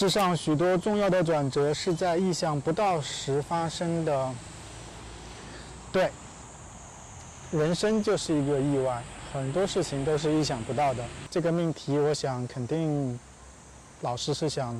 [0.00, 4.32] 世上许多重要的转折是在意想不到时发生的。
[5.92, 6.10] 对，
[7.50, 11.04] 人生就是一个意外，很多事情都是意想不到的。
[11.30, 13.20] 这个命题，我想肯定
[14.00, 14.74] 老师是想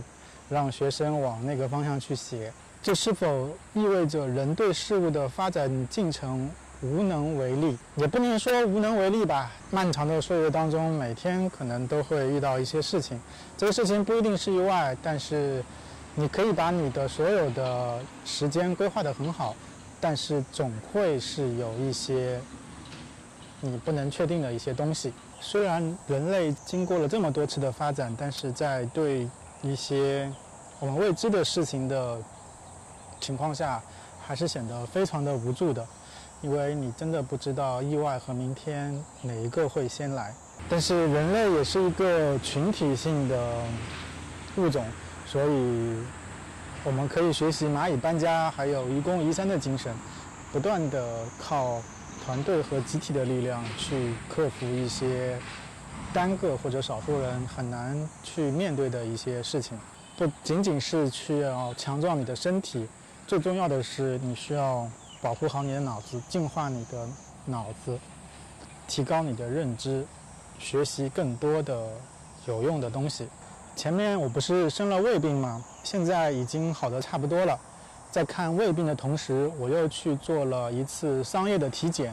[0.48, 2.50] 让学生往那个方向去写。
[2.82, 6.50] 这是否意味着人对事物的发展进程
[6.82, 7.76] 无能为力？
[7.96, 9.50] 也不能说无能为力吧。
[9.70, 13.20] 漫长的岁月当中，每天可能都会遇到一些事情，
[13.56, 15.62] 这个事情不一定是意外，但是
[16.14, 19.54] 你可以把你的所有的时间规划得很好。
[20.02, 22.40] 但是总会是有一些
[23.60, 25.12] 你不能确定的一些东西。
[25.42, 29.28] 虽然人类经过了这么多次的发展，但是在对
[29.60, 30.32] 一些
[30.78, 32.16] 我们未知的事情的
[33.20, 33.82] 情况下，
[34.26, 35.86] 还是显得非常的无助的，
[36.42, 40.34] 因为你真的不知道意外和明天哪一个会先来。
[40.68, 43.62] 但是人类也是一个群体性的
[44.56, 44.84] 物种，
[45.26, 45.96] 所以。
[46.82, 49.94] 我们可以学习蚂蚁搬家，还有愚公移山的精神，
[50.50, 51.78] 不断的靠
[52.24, 55.38] 团队和集体的力量去克服一些
[56.10, 59.78] 单个或者少数人很难去面对的一些事情。
[60.16, 62.88] 不仅仅是需要强壮你的身体，
[63.26, 64.88] 最重要的是你需要
[65.22, 67.06] 保护好你的脑子，净化你的
[67.44, 67.98] 脑子，
[68.88, 70.06] 提高你的认知，
[70.58, 71.88] 学习更多的
[72.46, 73.28] 有用的东西。
[73.76, 75.62] 前面我不是生了胃病吗？
[75.84, 77.58] 现在已经好的差不多了。
[78.10, 82.12] 在看胃病的同时，我又去做了一次商业的体检。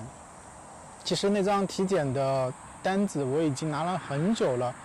[1.03, 4.75] 其实那张体检的单子我已经拿了很久了，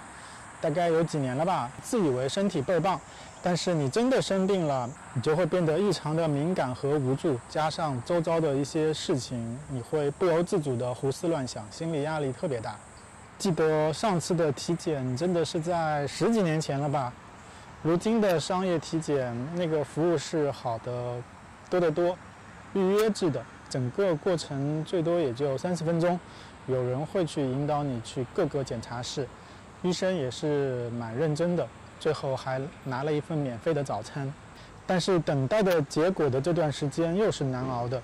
[0.62, 1.70] 大概有几年了吧。
[1.82, 2.98] 自以为身体倍儿棒，
[3.42, 12.76] 但是你真的生病了，你就会变得异常的敏感和无助，加上周遭的一些事情，你会不由自主的胡思乱想，心理压力特别大。
[13.38, 17.12] 记得上次的体检真的是在十几年前了吧？
[17.82, 21.20] 如今的商业体检那个服务是好的
[21.68, 22.16] 多得多，
[22.74, 26.18] 预约制的，整个过程最多也就三十分钟，
[26.68, 29.26] 有人会去引导你去各个检查室，
[29.82, 31.66] 医生也是蛮认真的，
[31.98, 34.32] 最后还拿了一份免费的早餐。
[34.86, 38.00] 但是等待的结果的这段时间又是难熬的，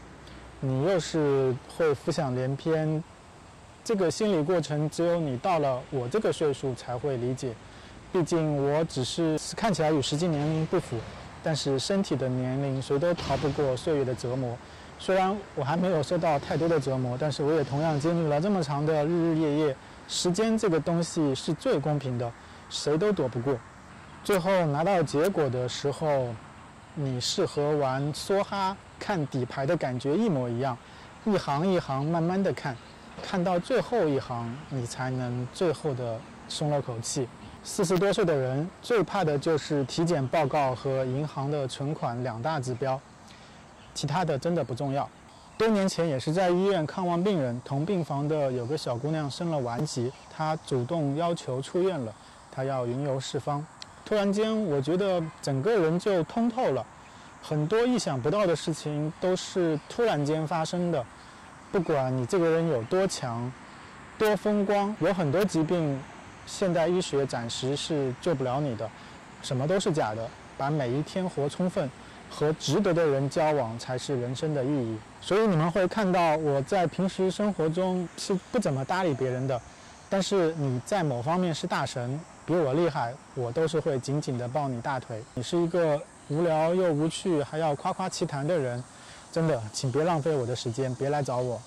[0.61, 3.03] 你又是会浮想联翩。
[3.84, 7.53] 这个心理过程只有你到了我这个岁数才会理解，
[8.12, 10.97] 毕竟我只是看起来与实际年龄不符，
[11.43, 14.56] 但是身体的年龄谁都逃不过岁月的折磨。
[14.99, 19.77] 虽然我还没有受到太多的折磨，但是我也同样经历了这么长的日日夜夜。
[20.09, 22.33] 时间这个东西是最公平的，
[22.71, 23.55] 谁都躲不过。
[24.25, 26.35] 最后拿到结果的时候，
[26.95, 30.77] 你是和玩梭哈看底牌的感觉一模一样，
[31.27, 32.75] 一行一行慢慢的看。
[33.23, 36.19] 看到最后一行，你才能最后的
[36.49, 37.29] 松了口气。
[37.63, 42.99] 四十多岁的人最怕的就是体检报告和银行的存款两大指标，
[43.93, 45.09] 其他的真的不重要。
[45.59, 52.15] 多年前也是在医院看望病人，同病房的有个小姑娘生了顽疾，她主动要求出院了，
[52.53, 53.67] 她要云游四方。
[54.05, 56.87] 突然间，我觉得整个人就通透了，
[57.43, 61.05] 很多意想不到的事情都是突然间发生的。
[61.73, 63.53] 不管你这个人有多强、
[64.17, 66.01] 多风光，有很多疾病，
[66.47, 68.89] 现代医学暂时是救不了你的。
[69.43, 70.25] 什么都是假的，
[70.57, 71.91] 把每一天活充分，
[72.31, 74.99] 和值得的人交往才是人生的意义。
[75.21, 79.61] 所以你们会看到我在平时生活中是不怎么搭理别人的，
[80.09, 85.22] 但是你在某方面是大神，比我厉害，我都是会紧紧地抱你大腿。
[85.34, 88.83] 你是一个无聊又无趣，还要夸夸其谈的人。
[89.31, 91.61] 真的，请别浪费我的时间，别来找我，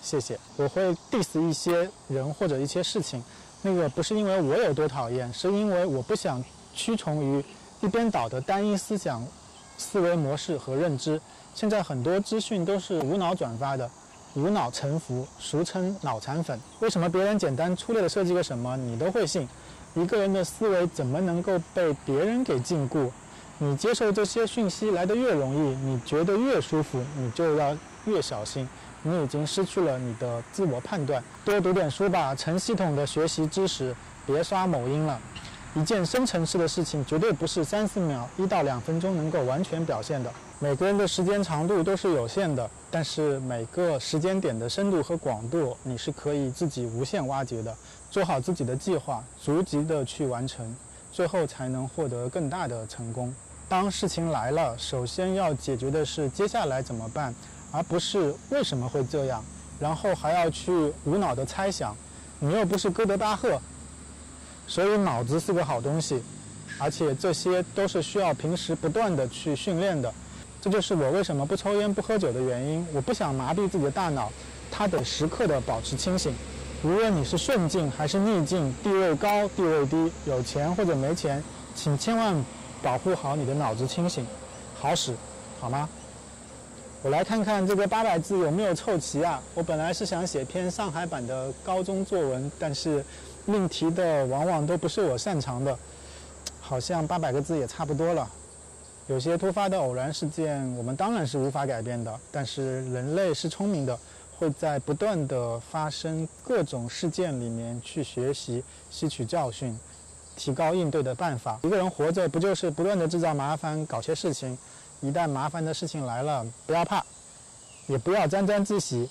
[0.00, 0.38] 谢谢。
[0.56, 3.22] 我会 diss 一些人或者一些事情，
[3.62, 7.44] 那个不是因为我有多讨厌，是因为我不想屈从于
[7.80, 9.26] 一边倒的单一思想、
[9.80, 11.18] 思维模式和认知。
[11.54, 13.90] 现在很多资讯都是无脑转发的，
[14.34, 16.60] 无脑臣服，俗称脑残粉。
[16.80, 19.48] 为什么别人简单粗略的设计个什么，你都会信？
[19.94, 23.10] 一个人的思维怎么能够被别人给禁锢？
[23.58, 28.68] 你接受这些讯息来的越容易，你觉得越舒服，你就要越小心。
[29.02, 31.24] 你已经失去了你的自我判断。
[31.42, 35.18] 多读点书吧，成系统的学习知识，别刷某音了。
[35.74, 40.30] 一件深层次的事情，绝对不是三四秒、一到两分钟能够完全表现的。
[40.58, 47.72] 每个人的时间长度都是有限的，但是每个时间点的深度和广度，你是可以自己无限挖掘的。
[48.10, 50.74] 做好自己的计划，逐级的去完成，
[51.12, 53.32] 最后才能获得更大的成功。
[53.68, 57.32] 当事情来了，首先要解决的是接下来怎么办，
[57.70, 59.44] 而不是为什么会这样，
[59.78, 61.94] 然后还要去无脑的猜想。
[62.40, 63.60] 你又不是哥德巴赫，
[64.70, 66.22] 所以脑子是个好东西。
[66.78, 70.14] 而且这些都是需要平时不断的去训练的。
[70.62, 72.86] 这就是我为什么不抽烟不喝酒的原因。
[72.94, 74.30] 我不想麻痹自己的大脑，
[74.70, 76.32] 它得时刻的保持清醒。
[76.84, 81.42] 无论你是顺境还是逆境，地位高地位低，有钱或者没钱，
[81.74, 82.34] 请千万
[82.80, 84.24] 保护好你的脑子清醒，
[84.78, 85.12] 好使，
[85.60, 85.88] 好吗？
[87.02, 89.42] 我来看看这个八百字有没有凑齐啊？
[89.54, 93.04] 我本来是想写篇上海版的高中作文，但是
[93.46, 95.76] 命题的往往都不是我擅长的，
[96.60, 98.28] 好像八百个字也差不多了。
[99.06, 103.98] 有些突发的偶然事件，我们当然是无法改变的，但是人类是聪明的。
[104.38, 109.78] 会在不断的发生各种事件里面去学习、吸取教训，
[110.34, 111.60] 提高应对的办法。
[111.62, 114.56] 一个人活着不就是不断的制造麻烦、搞些事情？
[115.02, 117.04] 一旦麻烦的事情来了，不要怕，
[117.86, 119.10] 也不要沾沾自喜，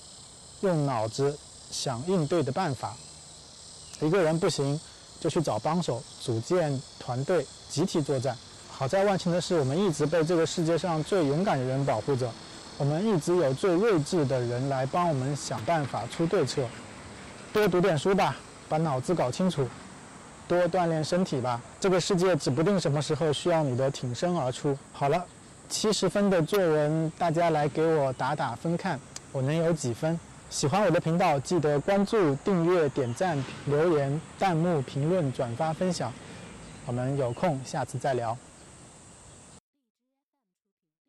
[0.62, 1.38] 用脑子
[1.70, 2.96] 想应对的办法。
[4.00, 4.78] 一个人不行，
[5.20, 8.36] 就去找帮手，组建团队，集体作战。
[8.70, 12.30] 好在万幸的是，我们一直被这个世界上最勇敢的人保护着。
[12.78, 16.62] 我们一直有最睿智的人来帮我们想办法出对策，
[17.52, 18.34] 多读点书吧，
[18.70, 19.64] 把脑子搞清楚；
[20.48, 24.74] 多锻炼身体吧，这个世界指不定什么时候需要你的挺身而出。
[24.94, 25.22] 好了，
[25.68, 28.98] 七十分的作文，大家来给我打打分看，
[29.30, 30.18] 我能有几分？
[30.50, 36.12] 喜欢我的频道，记得关注、订阅、点赞、留言、弹幕、评论、转发、分享。
[36.86, 38.36] 我们有空下次再聊。